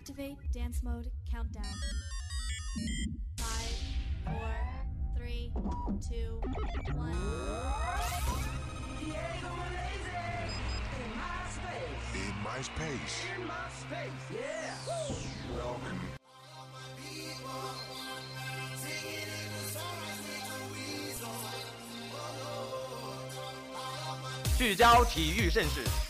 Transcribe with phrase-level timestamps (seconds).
[0.00, 1.64] Activate dance mode countdown.
[3.36, 3.76] Five,
[4.24, 4.54] four,
[5.16, 5.52] three,
[6.08, 6.40] two,
[6.94, 7.12] one.
[12.14, 13.24] In my space.
[15.56, 16.00] Welcome.
[24.56, 25.84] 聚焦体育盛事，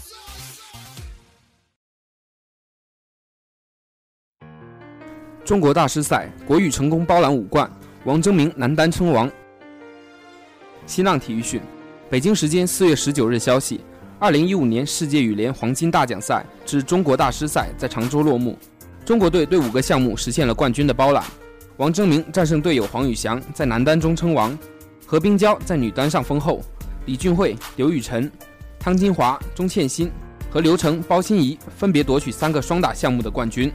[5.51, 7.69] 中国大师赛，国羽成功包揽五冠，
[8.05, 9.29] 王征明男单称王。
[10.85, 11.59] 新浪体育讯，
[12.09, 13.81] 北京时间四月十九日消息，
[14.17, 18.57] 二零一五年世界羽联黄金大奖赛至中国大师赛在常州落幕，
[19.03, 21.25] 中国队对五个项目实现了冠军的包揽。
[21.75, 24.57] 王征明战胜队友黄宇翔，在男单中称王；
[25.05, 26.61] 何冰娇在女单上封后，
[27.07, 28.31] 李俊慧、刘雨辰、
[28.79, 30.09] 汤金华、钟倩欣
[30.49, 33.69] 和刘成、包欣怡分别夺取三个双打项目的冠军。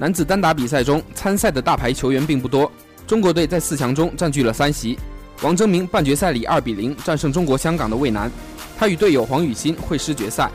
[0.00, 2.70] 男子单打比赛中，参赛的大牌球员并不多。
[3.04, 4.96] 中国队在四强中占据了三席。
[5.42, 8.30] 王征明半决赛里二比零战胜中国香港的魏楠，
[8.78, 10.50] 他与队友黄雨欣会师决赛。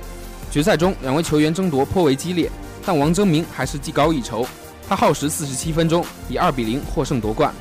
[0.49, 2.49] 决赛中，两位球员争夺颇为激烈，
[2.85, 4.47] 但王征明还是技高一筹，
[4.87, 7.53] 他耗时四十七分钟，以二比零获胜夺冠。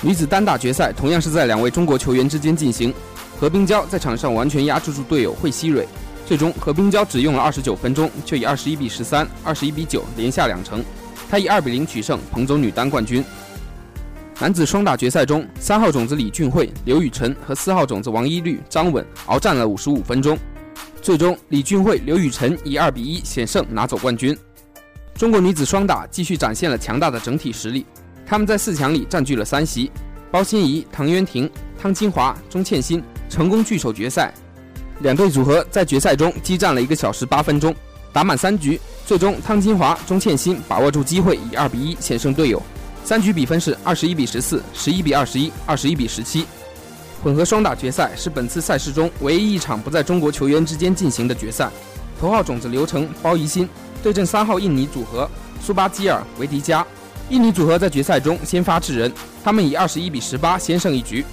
[0.00, 2.92] 女子单打决赛同样是在两位中国球员之间进行，
[3.38, 5.86] 何冰娇在场上完全压制住队友惠希蕊。
[6.26, 10.84] 最终，何冰娇只用了二十九分钟，就以二十一比十三、二十一比九连下两城，
[11.30, 13.24] 她以二比零取胜，捧走女单冠军。
[14.40, 20.36] 男子双打决赛中，三号种子李俊慧、刘雨辰和四号种子王一律、张稳鏖战了五十五分钟，
[21.00, 24.36] 最终李俊慧、刘雨辰以二比一险胜拿走冠军。
[25.14, 27.86] 中国女子双打继续展现了强大的整体实力，
[28.26, 29.92] 他们在四强里占据了三席，
[30.32, 31.48] 包欣怡、唐渊婷、
[31.80, 33.00] 汤金华、钟倩欣
[33.30, 34.34] 成功聚首决赛。
[35.00, 37.74] 两队组合在决赛中激战了一个小时八分钟，
[38.12, 42.62] 打满三局，最终汤金华、钟倩欣把握住机会，以二比一险胜队友。
[43.04, 46.46] 三局比分是二十一比十四、十一比二十一、二十一比十七。
[47.22, 51.70] 混合双打决赛是本次赛事中唯一一场不在中国球员之间进行的决赛。
[52.18, 53.68] 头号种子刘成、包怡鑫
[54.02, 55.28] 对阵三号印尼组合
[55.60, 56.84] 苏巴基尔、维迪加。
[57.28, 59.12] 印尼组合在决赛中先发制人，
[59.44, 61.24] 他们以二十一比十八先胜一局。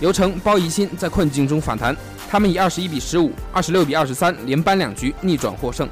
[0.00, 1.96] 刘成、包怡鑫在困境中反弹。
[2.28, 5.88] 他们以二十一比十五、二十六比二十三连扳两局逆转获胜。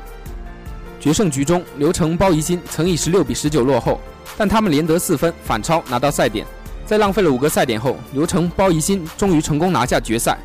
[1.01, 4.01] 决胜局中，刘成、包怡鑫曾以十六比十九落后，
[4.37, 6.47] 但他们连得四分反超拿到赛点。
[6.85, 10.39] 在浪费了五个赛点后，刘成、包怡鑫终于成功拿下决赛。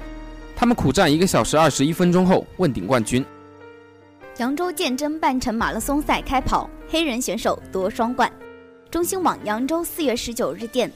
[0.56, 3.25] 他们苦战一个小时二十一分钟后问鼎冠军。
[4.38, 8.31] 扬州鉴真半程马拉松赛开跑，黑人选手夺双冠。
[8.90, 10.91] 中新网扬州四月十九日电。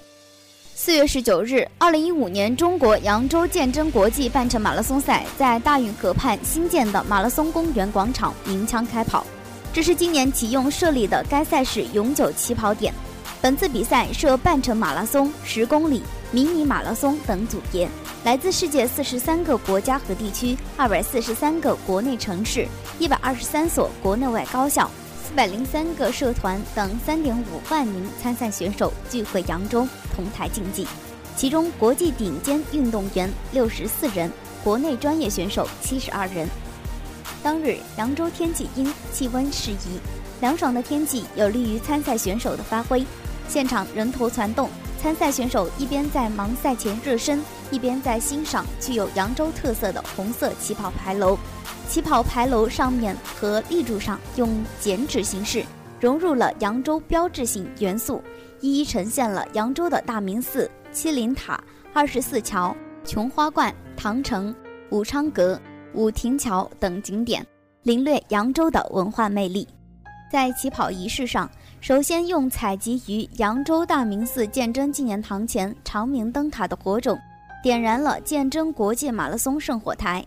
[0.78, 9.26] 四月十九日，二零一五年中国扬州鉴真国际半程马拉松赛在大运河畔新建的马拉松公园广场鸣枪开跑，
[9.72, 12.94] 这是今年启用设立的该赛事永久起跑点。
[13.42, 17.88] 本次比赛设半程马拉松、十公里、迷你马拉松等组别，
[18.26, 22.68] 来自世界四十三个国家和地区、二百四十三个国内城市、
[23.00, 24.92] 一百二十三所国内外高校。
[25.36, 29.86] 百零三个社团等三点五万名参赛选手聚会扬州
[30.16, 30.88] 同台竞技，
[31.36, 34.32] 其中国际顶尖运动员六十四人，
[34.64, 36.48] 国内专业选手七十二人。
[37.44, 40.00] 当日扬州天气阴，气温适宜，
[40.40, 43.06] 凉爽的天气有利于参赛选手的发挥。
[43.50, 44.70] 现场人头攒动，
[45.02, 51.38] 参赛选手一边在忙赛前热身，一边在欣赏具有扬州特色的红色旗袍牌楼。
[51.88, 55.64] 起跑牌楼上面和立柱上用剪纸形式
[56.00, 58.22] 融入了扬州标志性元素，
[58.60, 61.64] 一一呈现了扬州的大明寺、七灵塔、
[61.94, 64.54] 二十四桥、琼花观、唐城、
[64.90, 65.60] 武昌阁、
[65.94, 67.46] 武亭桥等景点，
[67.84, 69.68] 领略扬州的文化魅力。
[70.32, 71.50] 在起跑仪式上，
[71.80, 77.18] 首先用采集于扬州大明寺鉴真纪念堂前长明灯塔的火种，
[77.64, 80.26] 点燃了鉴真国际马拉松圣火台。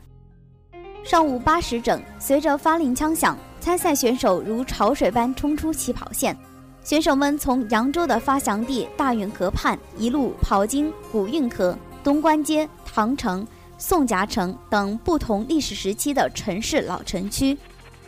[1.05, 6.37] 上午八时整，随着发令枪响，参赛选手如潮水般冲出起跑线。
[6.85, 13.47] 选手们从扬州的发祥地大运河畔一路跑经古运河、东关街、唐城、
[13.77, 17.57] 宋夹城等不同历史时期的城市老城区，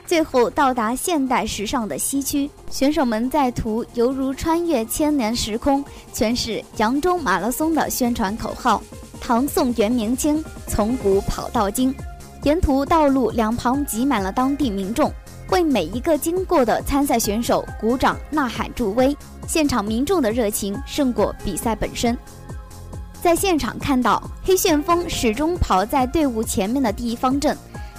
[0.07, 2.51] 最后到达现代时尚的西区。
[2.71, 8.83] 选手们在途犹如穿越千年时空，诠释扬州马拉松的宣传口号
[9.21, 11.95] ：“唐宋元明清，从古跑到今。”
[12.43, 15.13] 沿途道路两旁挤满了当地民众，
[15.51, 19.15] 为每一个经过的参赛选手鼓掌呐喊助威。
[19.47, 22.17] 现场民众的热情胜过比赛本身。
[23.21, 27.57] 在现场看到黑旋风始终跑在队伍前面的第一方阵。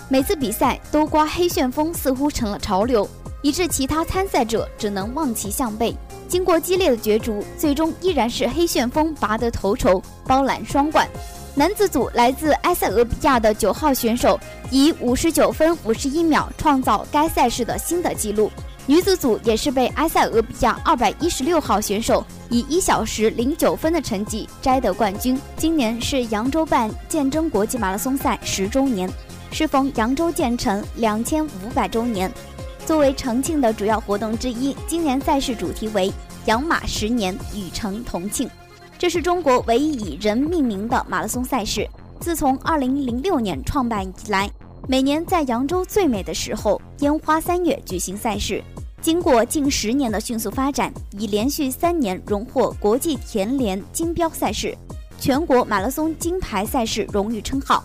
[0.09, 3.07] 每次比赛都刮黑旋风，似乎成了潮流，
[3.43, 5.95] 以致其他参赛者只能望其项背。
[6.27, 11.07] 经过激烈的角逐，最终依然是黑旋风拔得头筹，包揽双冠。
[11.53, 14.39] 男子组来自埃塞俄比亚的九号选手
[14.69, 18.49] 以五十九分五十一秒创造该赛事的新的纪录。
[18.87, 25.39] 女子组也是被埃塞俄比亚二百一十六号选手以一小时零九分的成绩摘得冠军。
[25.57, 29.09] 今年是扬州办建真国际马拉松赛十周年。
[29.51, 32.31] 适逢扬州建成两千五百周年，
[32.85, 36.09] 作为重庆的主要活动之一，今年赛事主题为
[36.47, 38.49] “养马十年，与城同庆”。
[39.01, 41.89] 这是中国唯一以人命名的马拉松赛事。
[42.19, 44.47] 自从二零零六年创办以来，
[44.87, 48.63] 每年在扬州最美的时候——烟花三月举行赛事。
[49.01, 54.77] 经过近十年的迅速发展，已连续三年荣获国际田联金标赛事、
[55.19, 57.83] 全国马拉松金牌赛事荣誉称号。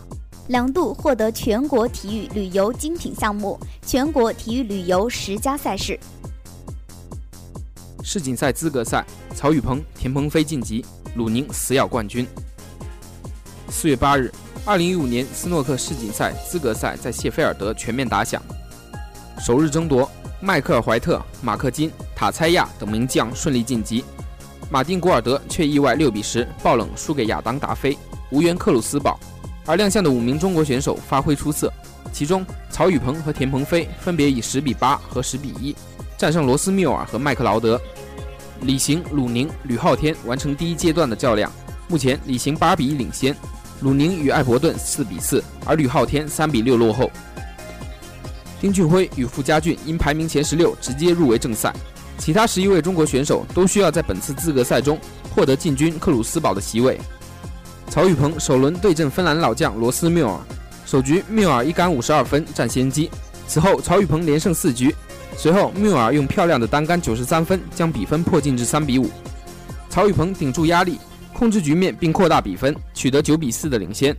[0.49, 5.99] 两度获得全国体育旅游精品项目、全国体育旅游十佳赛事。
[8.07, 9.05] 世锦赛资格赛，
[9.35, 10.87] 曹宇鹏、田鹏飞晋级，
[11.17, 12.25] 鲁宁死咬冠军。
[13.69, 14.33] 四月八日，
[14.65, 18.41] 二零一五年斯诺克世锦赛资格赛在谢菲尔德全面打响，
[19.41, 20.09] 首日争夺，
[20.41, 24.05] 迈克尔·怀特、马克金、塔猜亚等名将顺利晋级，
[24.71, 27.99] 马丁·古尔德却意外六比十爆冷输给亚当·达菲，
[28.31, 29.19] 无缘克鲁斯堡。
[29.67, 31.73] 而亮相的五名中国选手发挥出色，
[32.13, 35.75] 其中曹宇鹏和田鹏飞分别以十比八和十比一
[36.17, 37.81] 战胜罗斯缪尔和麦克劳德。
[38.63, 41.51] 李行、鲁宁、吕昊天完成第一阶段的较量，
[41.89, 43.35] 目前李行八比一领先，
[43.81, 47.11] 鲁宁与艾伯顿四比四，而吕昊天三比六落后。
[48.61, 51.73] 丁俊晖与傅家俊因排名前十六直接入围正赛，
[52.19, 54.99] 其他十一位中国选手都需要在本次资格赛中
[55.35, 56.99] 获得进军克鲁斯堡的席位。
[57.89, 60.41] 曹宇鹏首轮对阵芬兰老将罗斯缪尔，
[60.87, 63.11] 首局缪尔一杆五十二分占先机。
[63.47, 64.93] 此后曹宇鹏连胜四局，
[65.37, 69.09] 随后缪尔用漂亮的单杆九十三分将比分迫近至三比五。
[69.91, 70.99] 曹宇鹏顶住压力，
[71.33, 74.17] 控制局面并扩大比分，取得九比四的领先。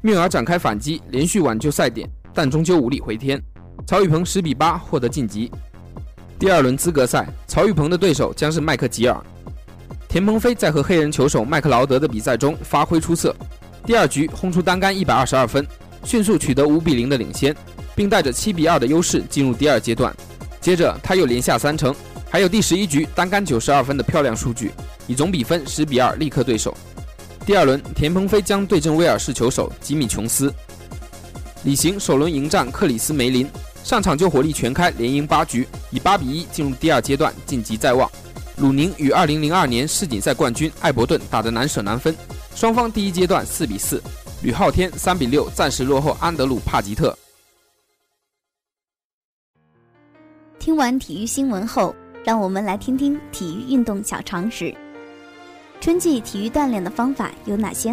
[0.00, 3.40] 缪尔展开反击，连续挽救赛点，但终究无力回天。
[3.86, 5.50] 曹宇鹏十比八获得晋级。
[6.38, 9.20] 第二轮资格赛，曹宇鹏的对手将是麦克吉尔。
[10.08, 13.34] 田鹏飞在和黑人球手麦克劳德的比赛中发挥出色，
[13.84, 15.66] 第二局轰出单杆一百二十二分，
[16.04, 17.54] 迅速取得五比零的领先，
[17.94, 20.14] 并带着七比二的优势进入第二阶段。
[20.60, 21.94] 接着他又连下三城，
[22.28, 24.70] 还有第十一局单杆九十二分的漂亮数据，
[25.06, 26.76] 以总比分十比二力克对手。
[27.46, 30.52] 第二轮，田鹏飞将对阵威尔士球手吉米琼斯。
[31.64, 33.48] 李行首轮迎战克里斯梅林，
[33.82, 38.10] 上场就火力全开，连赢八局，以八比一进入第二阶段，晋级在望。
[38.58, 42.14] 鲁宁与2002年世锦赛冠军艾伯顿打得难舍难分，
[42.54, 43.98] 双方第一阶段4比4，
[44.42, 47.16] 吕昊天3比6暂时落后安德鲁帕吉特。
[50.70, 54.72] 听完体育新闻后，让我们来听听体育运动小常识。
[55.80, 57.92] 春季体育锻炼的方法有哪些？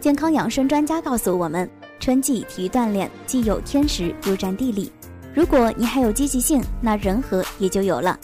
[0.00, 4.90] 健康养生专家告诉我们，春季体育锻炼既有天时又占地利。
[5.32, 8.18] 如果你还有积极性，那人和也就有了。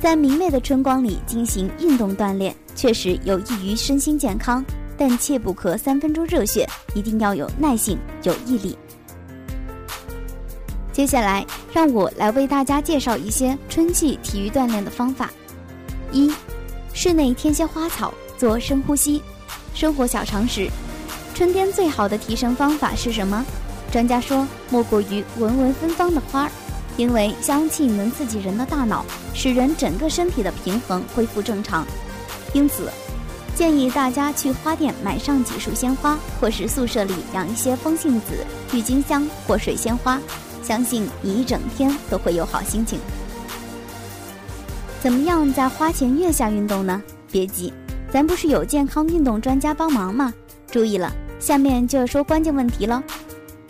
[0.00, 4.64] 在明媚的春光里进行运动锻炼，确实有益于身心健康，
[4.96, 8.74] 但切不可三分钟热血，一定要有耐性、有毅力。
[10.94, 15.28] 接下来，让我来为大家介绍一些春季体育锻炼的方法。
[16.12, 16.32] 一、
[16.92, 19.20] 室内添些花草，做深呼吸。
[19.74, 20.70] 生活小常识：
[21.34, 23.44] 春天最好的提神方法是什么？
[23.90, 26.50] 专家说，莫过于闻闻芬芳的花儿。
[26.96, 31.84] 因为香气能刺激人的大脑，使人整个身体的平衡恢复正常，
[32.52, 32.88] 因此
[33.56, 40.20] 建议大家去花店买上几束鲜花，或是宿舍里养一些风信子、郁金香或水仙花，
[40.64, 42.98] 相信你一整天都会有好心情。
[45.00, 47.02] 怎么样在花前月下运动呢？
[47.30, 47.72] 别急，
[48.10, 50.32] 咱不是有健康运动专家帮忙吗？
[50.70, 53.02] 注意了，下面就要说关键问题了。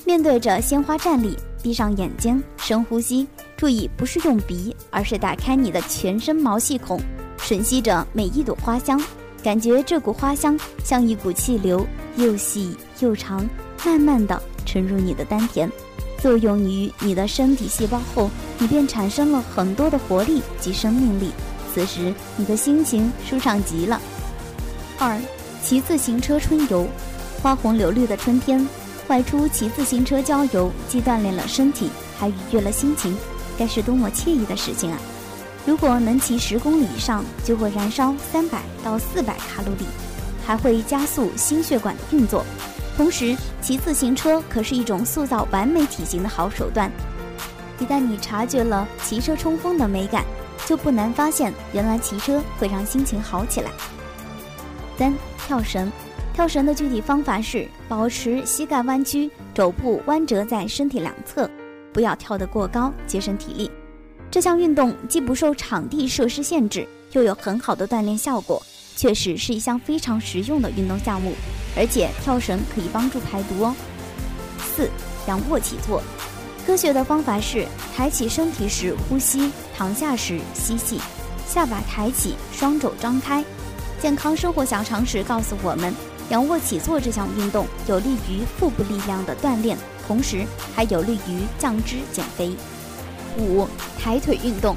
[0.06, 1.36] 面对着鲜花站立。
[1.62, 7.00] 闭上眼睛，深呼吸，注意不是用鼻，而是打开你的全身毛细孔，
[7.38, 9.02] 吮吸着每一朵花香，
[9.42, 11.86] 感觉这股花香像一股气流，
[12.16, 13.48] 又细又长，
[13.82, 15.66] 慢慢的沉入你的丹田。
[16.24, 21.30] 作用于你的身体细胞后，你便产生了很多的活力及生命力。
[21.74, 24.00] 此时你的心情舒畅极了。
[24.98, 25.20] 二，
[25.62, 26.88] 骑自行车春游，
[27.42, 28.66] 花红柳绿的春天，
[29.08, 33.14] 外出骑自行车郊游，既锻炼了身体，还愉悦了心情，
[33.58, 34.98] 该是多么惬意的事情啊！
[35.66, 39.84] 如果能骑十公里以上，就会燃烧三百到四百卡路里，
[40.46, 42.42] 还会加速心血管的运作。
[42.96, 46.90] 同时，骑自行车可是一种塑造完美体型的好手段。
[47.80, 50.24] 一旦你察觉了骑车冲锋的美感，
[50.64, 53.70] 就不难发现，原来骑车会让心情好起来。
[54.96, 55.90] 三、跳绳，
[56.32, 61.50] 跳绳的具体方法是保持膝盖弯曲，肘部弯折在身体两侧，
[61.92, 63.68] 不要跳得过高，节省体力。
[64.30, 68.62] 这项运动既不受场地设施限制，又有很好的锻炼效果，
[68.96, 71.32] 确实是一项非常实用的运动项目。
[71.76, 73.74] 而且跳绳可以帮助排毒哦。
[74.76, 74.88] 四、
[75.26, 76.00] 仰卧起坐，
[76.64, 81.00] 科学的方法是抬起身体时呼吸，躺下时吸气，
[81.48, 83.44] 下巴抬起，双肘张开。
[84.00, 85.92] 健康生活小常识告诉我们，
[86.28, 90.46] 仰卧起坐这项运动有利于腹部力量的锻炼，同时
[90.76, 92.54] 还有利于降脂减肥。
[93.36, 93.66] 五、
[93.98, 94.76] 抬腿运动，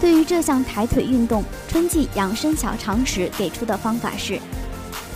[0.00, 4.38] 对于这项抬腿运动，春季养生小常识给出的方法是。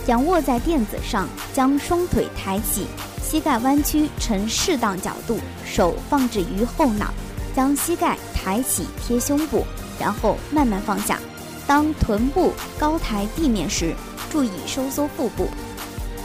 [0.07, 2.85] 仰卧在垫子上，将双腿抬起，
[3.21, 7.13] 膝盖弯曲呈适当角度，手放置于后脑，
[7.55, 9.65] 将膝盖抬起贴胸部，
[9.97, 11.17] 然后慢慢放下。
[11.65, 13.95] 当臀部高抬地面时，
[14.29, 15.47] 注意收缩腹部。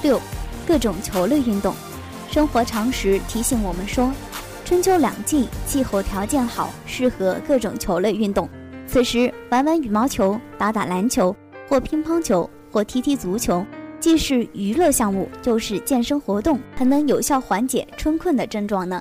[0.03, 0.21] 六，
[0.67, 1.73] 各种球类运动，
[2.29, 4.13] 生活常识提醒我们说，
[4.69, 8.47] 春秋两季气候条件好，适合各种球类运动。
[8.87, 11.35] 此时玩玩羽毛球，打打篮球
[11.67, 12.49] 或乒乓球。
[12.71, 13.65] 或踢踢足球，
[13.99, 19.01] 既是娱乐项目，又是健身活动，还能有效缓解春困的症状呢。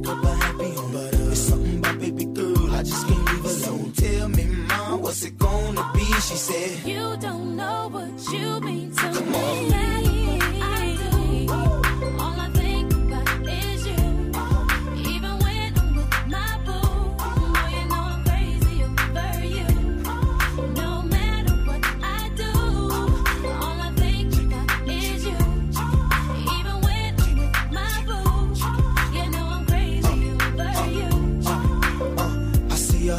[0.00, 0.92] break up a happy home.
[0.92, 3.94] But uh, it's something about baby girl, I just can't leave alone.
[3.94, 6.04] So tell me, mom, what's it gonna be?
[6.04, 9.72] She said, You don't know what you mean to Come me.
[9.72, 9.93] On.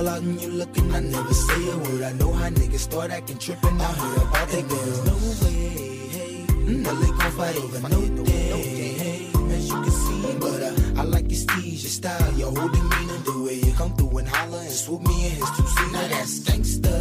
[0.07, 0.93] out and you looking.
[0.93, 2.01] I never say a word.
[2.03, 3.79] I know how niggas start acting tripping.
[3.79, 4.77] I heard about that girl.
[4.77, 6.45] There's no way, hey.
[6.49, 9.27] Mm, well, they gon' fight over no day, hey.
[9.55, 13.17] As you can see, but uh, I like your steeze, your style, your whole demeanor,
[13.25, 15.91] the way you come through and holler and swoop me in his two seat.
[15.91, 16.95] Now that's gangsta,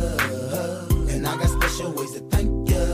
[0.52, 2.84] uh, and I got special ways to thank ya.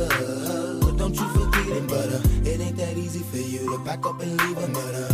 [0.83, 4.05] But Don't you forget it, but uh, it ain't that easy for you to back
[4.07, 5.10] up and leave a mother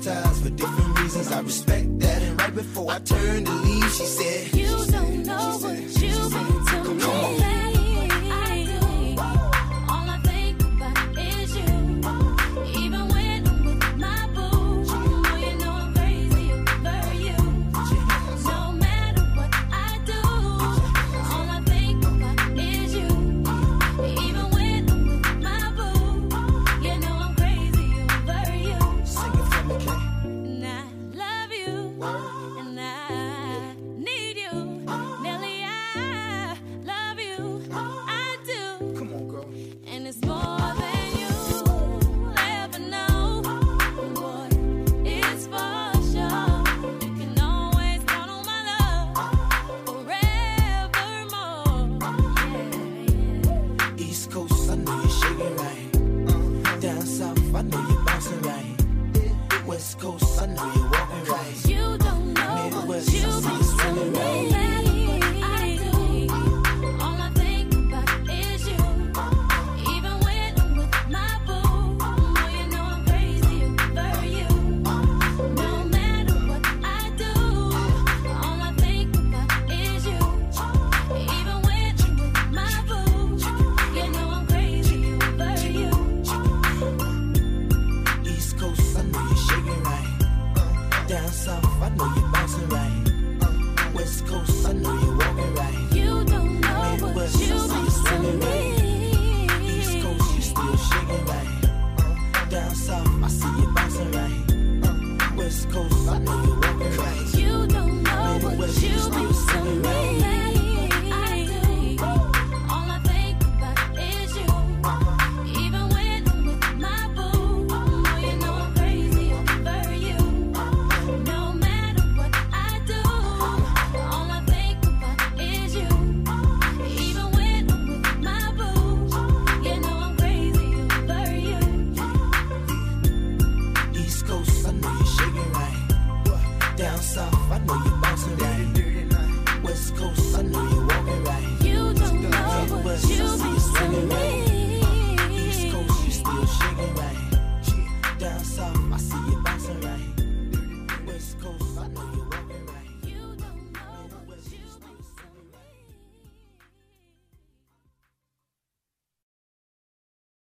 [0.00, 1.30] for different reasons.
[1.30, 2.22] I respect that.
[2.22, 6.51] And right before I turned to leave, she said, You don't know what you've been.